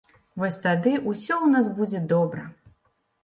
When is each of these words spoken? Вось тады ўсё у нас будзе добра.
Вось 0.43 0.55
тады 0.63 0.93
ўсё 1.11 1.37
у 1.47 1.49
нас 1.55 1.69
будзе 1.79 2.01
добра. 2.13 2.47